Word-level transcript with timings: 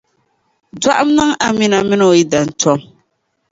Dɔɣim 0.81 1.09
niŋ 1.17 1.29
Amina 1.45 1.77
mini 1.89 2.05
o 2.11 2.17
yidana 2.17 2.51
tom. 2.61 2.79